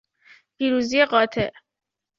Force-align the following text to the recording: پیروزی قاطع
پیروزی 0.57 1.05
قاطع 1.05 1.51